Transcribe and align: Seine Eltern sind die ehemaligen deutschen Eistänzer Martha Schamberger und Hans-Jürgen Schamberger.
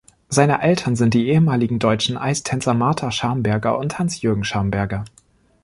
Seine 0.29 0.59
Eltern 0.63 0.95
sind 0.95 1.13
die 1.13 1.27
ehemaligen 1.27 1.77
deutschen 1.77 2.17
Eistänzer 2.17 2.73
Martha 2.73 3.11
Schamberger 3.11 3.77
und 3.77 3.99
Hans-Jürgen 3.99 4.43
Schamberger. 4.43 5.05